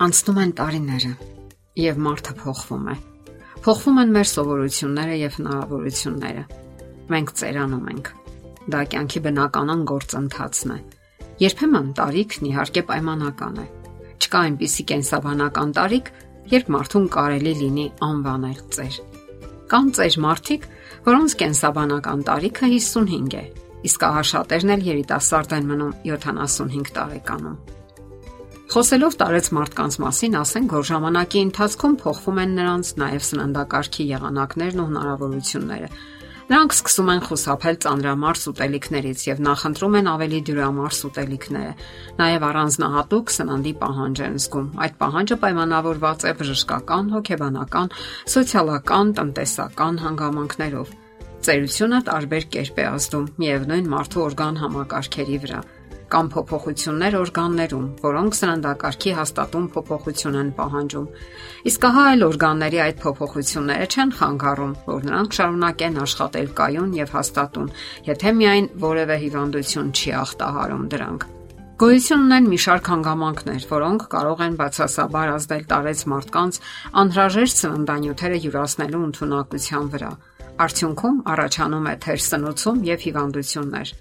Անցնում 0.00 0.38
են 0.40 0.52
տարիները 0.56 1.08
եւ 1.76 1.98
մարդը 2.00 2.32
փոխվում 2.38 2.86
է։ 2.88 2.92
Փոխվում 3.64 3.98
են 4.00 4.12
մեր 4.14 4.28
սովորությունները 4.30 5.16
եւ 5.20 5.34
հնարավորությունները։ 5.36 6.44
Մենք 7.12 7.32
ծերանում 7.40 7.90
ենք։ 7.92 8.06
Դա 8.72 8.80
կյանքի 8.94 9.20
բնականon 9.26 9.82
գործընթացն 9.90 10.72
է։ 10.72 10.78
Երբեմն 11.44 11.90
տարիքն 11.98 12.48
իհարկե 12.48 12.82
պայմանական 12.88 13.58
է։ 13.60 13.66
Չկա 14.24 14.40
այնպիսի 14.40 14.86
կենսաբանական 14.88 15.74
տարիք, 15.80 16.08
երբ 16.54 16.70
մարդուն 16.76 17.10
կարելի 17.18 17.52
լինի 17.60 17.86
անվանել 18.08 18.62
ծեր։ 18.78 18.96
Կան 19.74 19.92
ծեր 20.00 20.16
մարդիկ, 20.24 20.64
որոնց 21.10 21.36
կենսաբանական 21.44 22.24
տարիքը 22.30 22.72
55 22.72 23.36
է, 23.36 23.44
իսկ 23.90 24.08
ահա 24.08 24.24
շատերն 24.32 24.74
էլ 24.78 24.88
երիտասարդ 24.94 25.54
են 25.60 25.70
մնում 25.74 25.92
75 26.08 26.96
տարեկանում։ 26.96 27.79
Խոսելով 28.70 29.14
տարեց 29.18 29.46
մարդկանց 29.50 29.94
մասին, 29.98 30.34
ասենք, 30.38 30.72
որ 30.76 30.84
ժամանակի 30.86 31.40
ընթացքում 31.42 31.94
փոխվում 31.98 32.36
են 32.38 32.52
նրանց 32.54 32.90
նաև 33.00 33.24
սննդակարգի 33.26 34.04
եղանակներն 34.10 34.82
ու 34.82 34.84
հնարավորությունները։ 34.90 35.88
Նրանք 36.50 36.76
սկսում 36.76 37.10
են 37.10 37.22
խուսափել 37.26 37.80
ծանրամարս 37.82 38.46
ուտելիքներից 38.50 39.24
եւ 39.26 39.42
նախընտրում 39.46 39.96
են 39.98 40.10
ավելի 40.12 40.40
դյուրամարս 40.46 41.02
ուտելիքները։ 41.10 41.74
Նաեւ 42.22 42.46
առանձնահատուկ 42.50 43.34
սննդի 43.34 43.74
պահանջ 43.82 44.22
են 44.30 44.38
զգում։ 44.38 44.70
Այդ 44.86 44.94
պահանջը 45.02 45.36
պայմանավորված 45.42 46.20
է 46.30 46.32
բժշկական, 46.38 47.12
հոգեբանական, 47.18 47.92
սոցիալական, 48.38 49.12
տնտեսական 49.18 50.00
հանգամանքներով։ 50.06 50.94
Ծերությունը 51.40 52.00
տարբեր 52.06 52.48
կերպ 52.54 52.78
է 52.78 52.88
ազդում 52.94 53.28
միևնույն 53.40 53.92
մարդու 53.98 54.24
օրգան 54.30 54.60
համակարգերի 54.60 55.38
վրա 55.46 55.62
կամ 56.10 56.28
փոփոխություններ 56.34 57.16
օրգաններում, 57.20 57.86
որոնք 58.02 58.36
սննդակարգի 58.40 59.12
հաստատուն 59.20 59.66
փոփոխություն 59.74 60.38
են 60.40 60.50
պահանջում։ 60.58 61.06
Իսկ 61.70 61.86
ահա 61.90 62.04
այլ 62.10 62.24
օրգանների 62.30 62.80
այդ 62.84 63.02
փոփոխությունները 63.04 63.86
չեն 63.90 64.14
խանգարում, 64.20 64.72
որ 64.90 65.04
նրանք 65.10 65.36
շարունակեն 65.38 66.00
աշխատել 66.04 66.48
կայուն 66.60 66.96
եւ 67.00 67.12
հաստատուն, 67.20 67.68
եթե 68.10 68.32
միայն 68.40 68.66
որևէ 68.90 69.20
հիվանդություն 69.24 69.92
չի 69.94 70.16
ախտահարում 70.20 70.88
դրանք։ 70.94 71.28
Գոյություն 71.80 72.24
ունեն 72.26 72.48
մի 72.52 72.58
շարք 72.60 72.88
հանգամանքներ, 72.92 73.62
որոնք 73.70 74.02
կարող 74.12 74.40
են 74.44 74.56
բացասաբար 74.58 75.30
ազդել 75.36 75.62
տարեց 75.70 76.02
մարդկանց 76.12 76.58
անհրաժեշտ 77.04 77.62
սննդանյութերը 77.62 78.42
յուրացնելու 78.44 79.00
ընդունակության 79.06 79.88
վրա։ 79.96 80.12
Արդյունքում 80.60 81.24
առաջանում 81.32 81.88
է 81.88 81.96
թեր 82.04 82.22
սնուցում 82.26 82.84
եւ 82.90 83.04
հիվանդություններ։ 83.08 83.96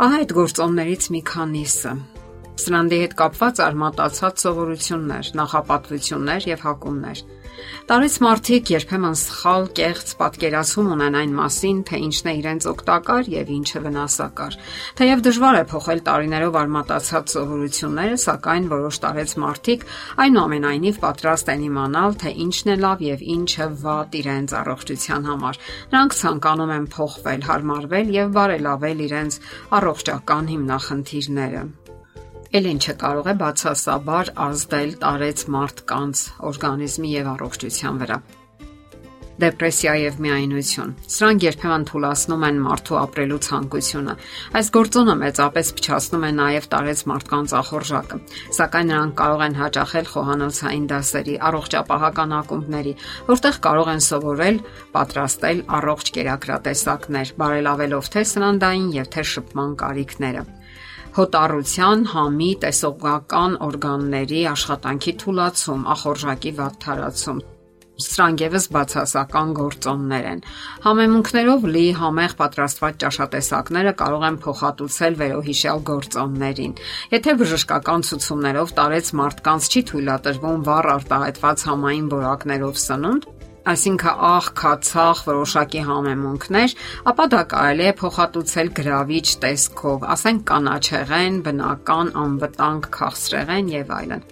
Ահա 0.00 0.18
այդ 0.22 0.30
գործոններից 0.32 1.06
մի 1.12 1.18
քանիսը։ 1.28 1.90
Սննդի 2.58 3.02
հետ 3.04 3.18
կապված 3.20 3.60
արմատացած 3.66 4.42
սովորություններ, 4.46 5.34
նախապատվություններ 5.40 6.48
եւ 6.50 6.64
հակումներ։ 6.66 7.22
Տարեց 7.90 8.14
մարդիկ 8.24 8.70
երբեմն 8.72 9.16
սխալ 9.20 9.64
կեղծ 9.78 10.12
պատկերացում 10.20 10.90
ունեն 10.94 11.16
այն 11.20 11.32
մասին, 11.38 11.80
թե 11.88 11.98
ինչն 12.06 12.30
է 12.30 12.34
իրենց 12.40 12.66
օգտակար 12.70 13.30
եւ 13.34 13.50
ինչը 13.56 13.82
վնասակար։ 13.86 14.56
Թեև 15.00 15.24
դժվար 15.26 15.58
է 15.60 15.64
փոխել 15.72 16.02
տարիներով 16.06 16.58
արմատացած 16.60 17.34
սովորությունները, 17.34 18.20
սակայն 18.24 18.70
որոշ 18.70 19.00
տարեց 19.04 19.34
մարդիկ 19.44 19.84
այնուամենայնիվ 20.24 21.02
պատրաստ 21.04 21.52
են 21.56 21.66
իմանալ, 21.70 22.16
թե 22.22 22.34
ինչն 22.46 22.70
է 22.70 22.78
լավ 22.86 23.04
եւ 23.10 23.26
ինչը 23.36 23.68
վատ 23.82 24.16
իրենց 24.20 24.56
առողջության 24.60 25.28
համար։ 25.30 25.60
Նրանք 25.90 26.18
ցանկանում 26.20 26.74
են 26.78 26.88
փոխվել, 26.94 27.46
հարմարվել 27.50 28.16
եւ 28.20 28.34
բարելավել 28.40 29.06
իրենց 29.10 29.40
առողջական 29.80 30.54
հիմնախնդիրները 30.54 31.64
ել 32.58 32.66
ինչը 32.74 32.94
կարող 33.04 33.30
է 33.30 33.34
բացասաբար 33.44 34.34
ազդել 34.48 34.92
տարեց 35.06 35.46
մարդկանց 35.54 36.26
օրգանիզմի 36.50 37.16
եւ 37.20 37.32
առողջության 37.36 38.04
վրա 38.04 38.22
դեպրեսիա 39.40 39.92
եւ 39.96 40.16
միայնություն։ 40.20 40.90
Սրանք 41.14 41.44
երբեմն 41.46 41.84
թուլացնում 41.88 42.42
են 42.48 42.58
մարդու 42.64 42.98
ապրելու 43.00 43.38
ցանկությունը։ 43.46 44.14
Այս 44.60 44.68
գործոնը 44.74 45.14
մեծապես 45.20 45.70
փչացնում 45.78 46.26
է 46.28 46.30
նաեւ 46.40 46.68
տարեց 46.74 47.02
մարդկանց 47.12 47.54
ախորժակը։ 47.60 48.20
Սակայն 48.58 48.90
նրանք 48.92 49.16
կարող 49.22 49.44
են 49.46 49.58
հաճախել 49.60 50.12
խոհանոցային 50.12 50.86
դասերի, 50.92 51.34
առողջապահական 51.48 52.36
ակումբների, 52.40 52.94
որտեղ 53.30 53.60
կարող 53.70 53.92
են 53.96 54.04
սովորել 54.10 54.62
պատրաստել 55.00 55.66
առողջ 55.80 56.14
կերակրատեսակներ, 56.20 57.34
բարելավելով 57.40 58.14
թե 58.16 58.24
սննդային 58.34 58.88
եւ 59.00 59.12
թե 59.16 59.28
շփման 59.34 59.76
կարիքները 59.80 60.48
հոտառության, 61.18 62.04
համի, 62.14 62.50
տեսողական 62.66 63.56
օրգանների 63.70 64.42
աշխատանքի 64.56 65.16
թուլացում, 65.24 65.88
ախորժակի 65.96 66.54
վատթարացում 66.60 67.40
Սրանք 68.00 68.42
եւս 68.46 68.66
բացասական 68.74 69.50
գործոններ 69.56 70.26
են։ 70.30 70.38
Համեմունքներով 70.84 71.66
լի 71.74 71.82
համեղ 72.00 72.34
պատրաստված 72.38 72.98
ճաշատեսակները 73.02 73.92
կարող 74.00 74.24
են 74.28 74.38
փոխհատուցել 74.44 75.18
վերոհիշյալ 75.20 75.82
գործոններին։ 75.90 76.76
Եթե 77.16 77.34
բժշկական 77.42 78.06
ցուցումներով 78.10 78.74
տարեց 78.80 79.12
մարդկանց 79.20 79.68
չի 79.70 79.84
թույլատրվում 79.90 80.64
վառ 80.70 80.90
արտահայտված 80.96 81.66
համային 81.70 82.10
որակներով 82.16 82.80
սնունդ, 82.86 83.28
այսինքն 83.68 84.24
աղ, 84.30 84.50
քացախ, 84.60 85.22
որոշակի 85.28 85.84
համեմունքներ, 85.90 86.74
ապա 87.12 87.28
դա 87.34 87.44
կարելի 87.52 87.86
է 87.90 87.94
փոխհատուցել 88.00 88.74
գրավիչ 88.80 89.26
տեսքով, 89.44 90.10
ասենք 90.16 90.44
կանաչեղեն, 90.50 91.40
բնական, 91.46 92.12
անվտանգ 92.24 92.92
քաղցրեղեն 92.96 93.72
եւ 93.76 93.96
այլն։ 94.00 94.28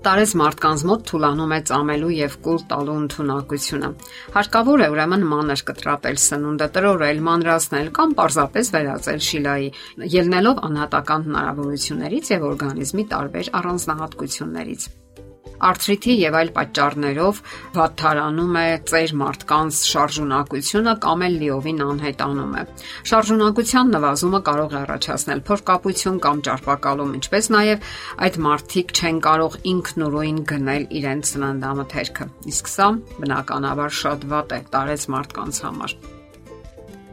Տարեց 0.00 0.30
մարդկանց 0.40 0.82
մոտ 0.88 1.02
թուլանում 1.10 1.50
է 1.52 1.56
ծամելու 1.68 2.12
եւ 2.16 2.36
կուլ 2.46 2.62
տալու 2.70 2.94
ընտունակությունը։ 3.00 3.90
Հարկավոր 4.36 4.84
է 4.84 4.86
ուրեմն 4.94 5.26
մանր 5.32 5.62
կտրատել 5.70 6.20
սնունդը, 6.24 6.68
տրորել, 6.76 7.20
մանրացնել 7.28 7.92
կամ 8.00 8.16
պարզապես 8.22 8.72
վերածել 8.78 9.20
շիլայի, 9.28 9.68
ելնելով 10.16 10.64
անհատական 10.70 11.28
հնարավորություններից 11.28 12.32
եւ 12.32 12.48
օրգանիզմի 12.54 13.06
տարբեր 13.12 13.54
առանձնահատկություններից 13.60 14.90
արթրիթի 15.68 16.14
եւ 16.20 16.36
այլ 16.40 16.50
պատճառներով 16.56 17.40
վատթարանում 17.76 18.58
է 18.60 18.66
ծեր 18.90 19.14
մարդկանց 19.20 19.80
շարժունակությունը 19.90 20.94
կամ 21.04 21.24
էլ 21.26 21.36
լիովին 21.42 21.82
անհետանում 21.86 22.54
է։ 22.60 22.64
Շարժունակության 23.10 23.92
նվազումը 23.96 24.40
կարող 24.50 24.70
է 24.70 24.78
առաջացնել 24.80 25.42
փորկապություն 25.50 26.22
կամ 26.26 26.44
ճարպակալում, 26.50 27.12
ինչպես 27.20 27.50
նաեւ 27.56 27.90
այդ 28.28 28.40
մարդիկ 28.46 28.94
չեն 29.00 29.20
կարող 29.30 29.58
ինքնուրույն 29.74 30.40
գնել 30.54 30.88
իրենց 31.00 31.34
սննդամթերքը։ 31.34 32.30
Իսկ 32.54 32.72
սա 32.76 32.88
բնականաբար 33.20 34.00
շատ 34.04 34.26
վատ 34.32 34.56
է 34.56 34.64
տարեց 34.74 35.06
մարդկանց 35.16 35.62
համար։ 35.66 36.19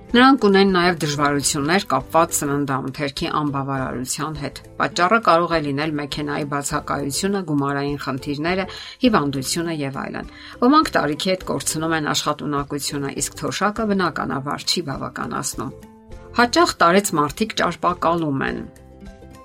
Նրանք 0.07 0.45
ունեն 0.47 0.69
նաև 0.71 0.99
դժվարություններ 1.03 1.85
կապված 1.91 2.35
սննդամթերքի 2.37 3.27
անբավարարության 3.39 4.37
հետ։ 4.39 4.61
Պատճառը 4.79 5.19
կարող 5.25 5.55
է 5.57 5.59
լինել 5.65 5.91
մեքենայի 5.99 6.47
բացակայությունը, 6.53 7.41
գումարային 7.49 7.99
խնդիրները, 8.05 8.65
հիվանդությունը 9.03 9.75
եւ 9.83 9.99
այլն։ 10.05 10.31
Ոմանք 10.63 10.93
տարիքի 10.95 11.31
հետ 11.33 11.45
կորցնում 11.51 11.97
են 11.99 12.09
աշխատունակությունը, 12.15 13.13
իսկ 13.19 13.37
թոշակը 13.43 13.87
բնականաբար 13.91 14.67
չի 14.71 14.87
բավականացնում։ 14.87 15.77
Հաճախ 16.39 16.75
տարեց 16.87 17.15
մարդիկ 17.19 17.57
ճարպակալում 17.59 18.43
են, 18.47 18.59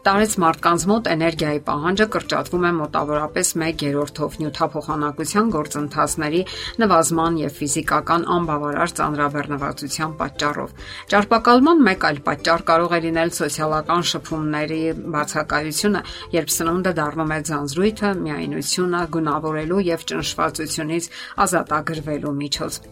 Տարեց 0.03 0.33
մարդկանց 0.43 0.85
մոտ 0.91 1.09
էներգիայի 1.13 1.59
պահանջը 1.63 2.05
կրճատվում 2.11 2.65
է 2.67 2.71
մոտավորապես 2.75 3.51
1/3-ով 3.55 4.39
նյութափոխանակության 4.43 5.51
գործընթացների 5.55 6.41
նվազման 6.83 7.37
եւ 7.39 7.53
ֆիզիկական 7.59 8.27
անբավարար 8.37 8.95
ծանրաբեռնվածության 8.99 10.17
պատճառով։ 10.23 10.73
Ճարպակալման 11.13 11.85
մեկ 11.87 12.07
այլ 12.11 12.19
պատճառ 12.27 12.65
կարող 12.73 12.97
է 12.99 13.01
լինել 13.07 13.31
սոցիալական 13.39 14.03
շփումների 14.11 14.83
բացակայությունը, 15.15 16.03
երբ 16.35 16.51
սնունդը 16.57 16.93
դառնում 16.99 17.37
է 17.37 17.39
ձանձրույթը, 17.53 18.11
միայնությունը, 18.27 19.05
գունավորելու 19.15 19.87
եւ 19.93 20.09
ճնշվածությունից 20.11 21.09
ազատագրվելու 21.47 22.35
միջոց 22.43 22.83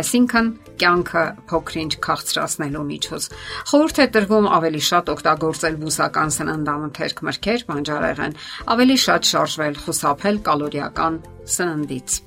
այսինքն 0.00 0.50
կյանքը 0.82 1.24
փոքրինչ 1.50 1.92
քաղցրացնելու 2.06 2.84
միջոց։ 2.90 3.28
Խորհուրդ 3.70 4.00
է 4.04 4.06
տրվում 4.16 4.48
ավելի 4.56 4.82
շատ 4.90 5.12
օգտագործել 5.16 5.80
բուսական 5.82 6.34
սննդամթերք 6.36 7.24
մրգեր, 7.30 7.66
բանջարեղեն, 7.72 8.38
ավելի 8.76 8.96
շատ 9.06 9.30
շարժվել, 9.32 9.82
խուսափել 9.86 10.42
կալորիական 10.50 11.20
սննդից։ 11.56 12.20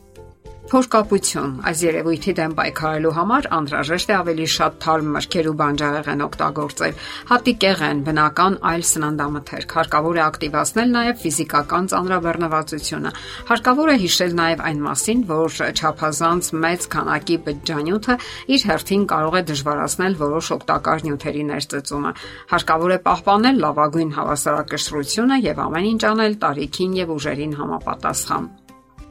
Փոշկապություն 0.69 1.53
այս 1.65 1.79
երևույթի 1.81 2.33
դեմ 2.37 2.51
պայքարելու 2.57 3.11
համար 3.15 3.45
անհրաժեշտ 3.57 4.11
է 4.11 4.13
ավելի 4.19 4.43
շատ 4.53 4.75
թարմ 4.83 5.07
մրգեր 5.15 5.47
ու 5.49 5.53
բանջարեղեն 5.61 6.21
օգտագործել։ 6.25 6.99
Հատիկեղեն, 7.29 8.03
բնական 8.09 8.57
այլ 8.69 8.85
սննդամթերք։ 8.89 9.73
Հարկավոր 9.79 10.19
է 10.19 10.23
ակտիվացնել 10.27 10.93
նաև 10.93 11.23
ֆիզիկական 11.23 11.89
ծանրաբեռնվածությունը։ 11.89 13.13
Հարկավոր 13.49 13.89
է 13.89 13.97
հիշել 14.05 14.37
նաև 14.37 14.63
այն 14.69 14.85
մասին, 14.85 15.25
որ 15.33 15.57
չափազանց 15.73 16.53
մեծ 16.69 16.87
քանակի 16.93 17.41
բջջանյութը 17.49 18.19
իր 18.53 18.69
հերթին 18.69 19.09
կարող 19.09 19.41
է 19.41 19.43
դժվարացնել 19.49 20.21
որոշ 20.21 20.53
օգտակար 20.59 21.05
նյութերի 21.09 21.43
ներծծումը։ 21.49 22.15
Հարկավոր 22.53 22.93
է 22.93 23.01
պահպանել 23.09 23.61
լավագույն 23.65 24.15
հավասարակշռությունը 24.21 25.43
եւ 25.49 25.65
ամեն 25.65 25.91
ինչ 25.97 26.01
անել 26.13 26.41
տարիքին 26.45 26.97
եւ 27.01 27.15
ուժերին 27.17 27.61
համապատասխան։ 27.63 28.51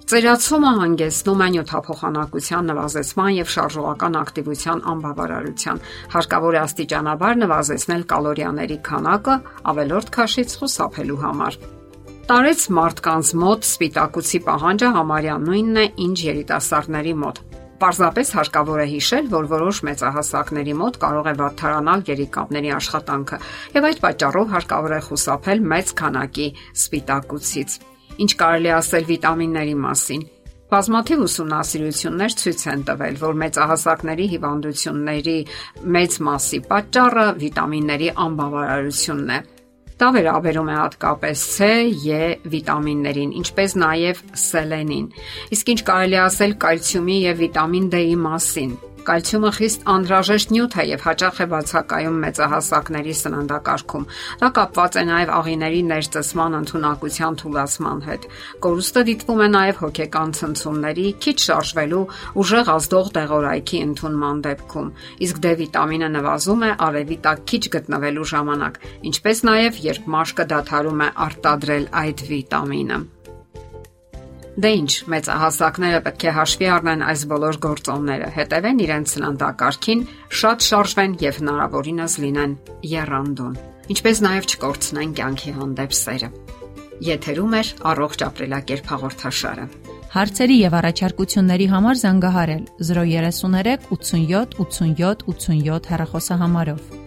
Ծերացումը 0.08 0.70
հանգեցնում 0.72 1.40
է 1.44 1.46
նյութափոխանակության 1.52 2.70
նվազեցման 2.70 3.32
եւ 3.36 3.48
շարժողական 3.52 4.14
ակտիվության 4.20 4.78
անբավարարության։ 4.92 5.82
Հարկավոր 6.14 6.56
է 6.56 6.60
աստիճանաբար 6.60 7.34
նվազեցնել 7.42 8.04
կալորիաների 8.12 8.78
քանակը 8.88 9.34
ավելորդ 9.72 10.08
քաշից 10.16 10.54
խուսափելու 10.60 11.18
համար։ 11.24 11.58
Տարեց 12.32 12.64
մարդկանց 12.78 13.34
մոտ 13.42 13.68
սպիտակուցի 13.68 14.40
պահանջը 14.48 14.88
համարյա 14.96 15.36
նույնն 15.44 15.76
է, 15.76 15.84
ինչ 16.08 16.16
երիտասարդների 16.28 17.14
մոտ։ 17.28 17.42
Պարզապես 17.84 18.32
հարկավոր 18.38 18.80
է 18.80 18.88
հիշել, 18.96 19.28
որ 19.36 19.44
որոշ 19.52 19.82
մեծահասակների 19.92 20.74
մոտ 20.80 20.98
կարող 21.04 21.28
է 21.28 21.36
վատթարանալ 21.44 22.00
երիկամների 22.08 22.72
աշխատանքը, 22.80 23.42
եւ 23.76 23.92
այդ 23.92 24.02
պատճառով 24.08 24.56
հարկավոր 24.56 24.96
է 24.98 25.04
խուսափել 25.08 25.64
մեծ 25.76 25.94
քանակի 26.00 26.48
սպիտակուցից։ 26.80 27.78
Ինչ 28.18 28.32
կարելի 28.38 28.70
ասել 28.74 29.04
վիտամինների 29.08 29.74
մասին։ 29.78 30.22
Բազմաթիվ 30.68 31.20
ուսումնասիրություններ 31.24 32.34
ցույց 32.40 32.62
են 32.72 32.80
տվել, 32.88 33.14
որ 33.22 33.36
մեծահասակների 33.42 34.26
հիվանդությունների 34.32 35.36
մեծ 35.96 36.18
մասի 36.28 36.58
պատճառը 36.72 37.26
վիտամինների 37.44 38.10
անբավարարությունն 38.26 39.32
է։ 39.36 39.38
Դա 39.98 40.08
վերաբերում 40.14 40.68
է 40.68 40.74
հատկապես 40.78 41.46
C, 41.54 41.70
E 42.18 42.20
վիտամիններին, 42.52 43.32
ինչպես 43.40 43.78
նաև 43.82 44.20
սելենին։ 44.44 45.08
Իսկ 45.56 45.72
ինչ 45.74 45.80
կարելի 45.88 46.20
ասել 46.26 46.54
կալցիումի 46.66 47.18
եւ 47.24 47.42
վիտամին 47.46 47.90
D-ի 47.96 48.20
մասին։ 48.28 48.76
Կալցիումը 49.08 49.50
խիստ 49.56 49.84
անհրաժեշտ 49.88 50.50
նյութ 50.52 50.74
է 50.76 50.84
եւ 50.84 51.04
հաճախ 51.06 51.38
է 51.40 51.46
բացակայում 51.48 52.16
մեծահասակների 52.24 53.14
սննդակարգում։ 53.18 54.04
Դա 54.42 54.50
կապված 54.58 54.98
է 55.00 55.04
նաեւ 55.08 55.32
աղիների 55.38 55.80
ներծծման 55.88 56.58
ընդունակության 56.58 57.38
թուլացման 57.40 58.02
հետ։ 58.08 58.28
Կորուստը 58.68 59.04
դիտվում 59.08 59.40
է 59.40 59.48
նաեւ 59.56 59.80
հոգեկան 59.80 60.36
ցնցումների, 60.38 61.06
քիչ 61.24 61.36
շարժվելու, 61.48 62.04
ուժեղ 62.44 62.72
ազդող 62.76 63.12
դեղորայքի 63.16 63.82
ընդունման 63.88 64.42
դեպքում։ 64.44 64.94
Իսկ 65.24 65.44
D 65.48 65.54
վիտամինը 65.64 66.08
նվազում 66.18 66.64
է 66.68 66.72
արևի 66.88 67.22
տակ 67.24 67.46
քիչ 67.48 67.64
գտնվելու 67.78 68.30
ժամանակ, 68.36 68.82
ինչպես 69.08 69.46
նաեւ 69.48 69.84
երբ 69.88 70.10
մաշկը 70.18 70.50
դադարում 70.52 71.06
է 71.08 71.14
արտադրել 71.28 71.94
այդ 72.04 72.26
վիտամինը։ 72.28 73.06
Դե 74.58 74.70
ինչ, 74.74 74.92
մեծահասակները 75.12 75.98
պետք 76.02 76.24
է 76.26 76.30
հաշվի 76.34 76.68
առնեն 76.74 77.02
այս 77.06 77.20
բոլոր 77.30 77.58
գործոնները, 77.62 78.30
հետևեն 78.34 78.80
իրենց 78.82 79.12
սննդակարգին, 79.14 80.02
շատ 80.40 80.66
շարժվեն 80.66 81.14
եւ 81.22 81.38
հնարավորինս 81.38 82.16
լինեն 82.24 82.56
երանդուն։ 82.92 83.54
Ինչպես 83.94 84.22
նաեւ 84.26 84.50
չկորցնեն 84.50 85.14
կյանքի 85.22 85.54
հանդեպ 85.62 85.96
սերը։ 86.02 86.32
Եթերում 87.06 87.54
է 87.54 87.62
առողջ 87.94 88.24
ապրելակերպ 88.26 88.94
հաղորդաշարը։ 88.98 89.66
Հարցերի 90.18 90.56
եւ 90.58 90.78
առաջարկությունների 90.82 91.66
համար 91.78 92.00
զանգահարել 92.02 92.64
033 92.90 93.92
87 93.94 94.58
87 94.64 95.28
87 95.30 95.92
հեռախոսահամարով։ 95.92 96.97